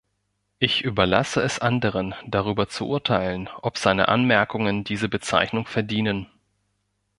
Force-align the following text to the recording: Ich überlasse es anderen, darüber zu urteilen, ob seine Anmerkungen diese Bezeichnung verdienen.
Ich 0.57 0.83
überlasse 0.83 1.41
es 1.43 1.59
anderen, 1.59 2.15
darüber 2.25 2.67
zu 2.67 2.87
urteilen, 2.89 3.49
ob 3.61 3.77
seine 3.77 4.07
Anmerkungen 4.07 4.83
diese 4.83 5.09
Bezeichnung 5.09 5.67
verdienen. 5.67 6.25